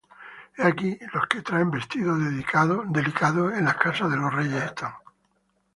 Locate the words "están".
4.63-4.93